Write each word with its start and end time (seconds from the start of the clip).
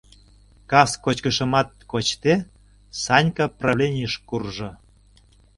Кас 0.71 0.91
кочкышымат 1.03 1.69
кочде, 1.91 2.35
Санька 3.01 3.45
правленийыш 3.59 4.13
куржо. 4.27 4.69